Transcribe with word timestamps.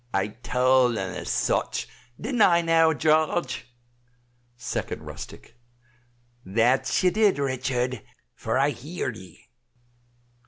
"I 0.15 0.29
tawld 0.29 0.97
un 0.97 1.13
as 1.13 1.47
much, 1.51 1.87
dinn't 2.19 2.41
I 2.41 2.63
now, 2.63 2.91
Jarge?" 2.91 3.71
2d 4.57 4.97
Rustic. 4.99 5.59
"That 6.43 7.03
ye 7.03 7.11
did, 7.11 7.37
Richard, 7.37 8.01
for 8.33 8.57
I 8.57 8.71
heerd 8.71 9.15
ee." 9.17 9.47